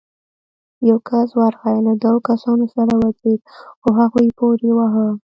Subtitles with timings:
[0.89, 3.39] يو کس ورغی، له دوو کسانو سره ودرېد،
[3.79, 5.07] خو هغوی پورې واهه.